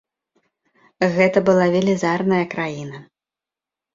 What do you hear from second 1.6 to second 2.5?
велізарная